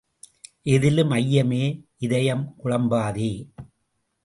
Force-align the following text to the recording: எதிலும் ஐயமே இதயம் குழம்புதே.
எதிலும் 0.63 1.11
ஐயமே 1.11 1.63
இதயம் 1.97 2.55
குழம்புதே. 2.63 3.31